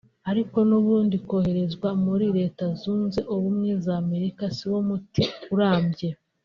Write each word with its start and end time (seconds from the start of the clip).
ariko 0.31 0.57
n’ubundi 0.69 1.15
koherezwa 1.27 1.89
muri 2.05 2.25
Leta 2.37 2.65
Zunze 2.79 3.19
Ubumwe 3.35 3.71
za 3.85 3.93
Amerika 4.03 4.43
si 4.55 4.65
wo 4.71 4.79
muti 4.87 5.23
urambye 5.55 6.09